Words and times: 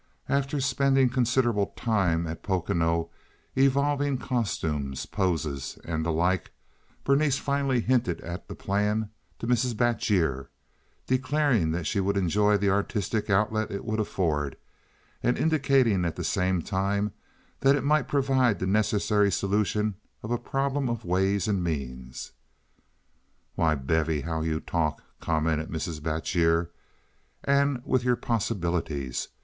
After 0.27 0.59
spending 0.59 1.09
considerable 1.11 1.73
time 1.75 2.25
at 2.25 2.41
Pocono 2.41 3.11
evolving 3.55 4.17
costumes, 4.17 5.05
poses, 5.05 5.77
and 5.85 6.03
the 6.03 6.11
like, 6.11 6.49
Berenice 7.03 7.37
finally 7.37 7.81
hinted 7.81 8.19
at 8.21 8.47
the 8.47 8.55
plan 8.55 9.11
to 9.37 9.45
Mrs. 9.45 9.75
Batjer, 9.75 10.47
declaring 11.05 11.69
that 11.73 11.85
she 11.85 11.99
would 11.99 12.17
enjoy 12.17 12.57
the 12.57 12.71
artistic 12.71 13.29
outlet 13.29 13.69
it 13.69 13.85
would 13.85 13.99
afford, 13.99 14.57
and 15.21 15.37
indicating 15.37 16.03
at 16.03 16.15
the 16.15 16.23
same 16.23 16.63
time 16.63 17.11
that 17.59 17.75
it 17.75 17.83
might 17.83 18.07
provide 18.07 18.57
the 18.57 18.65
necessary 18.65 19.31
solution 19.31 19.93
of 20.23 20.31
a 20.31 20.39
problem 20.39 20.89
of 20.89 21.05
ways 21.05 21.47
and 21.47 21.63
means. 21.63 22.31
"Why, 23.53 23.75
Bevy, 23.75 24.21
how 24.21 24.41
you 24.41 24.61
talk!" 24.61 25.03
commented 25.19 25.69
Mrs. 25.69 26.01
Batjer. 26.01 26.71
"And 27.43 27.83
with 27.85 28.03
your 28.03 28.15
possibilities. 28.15 29.27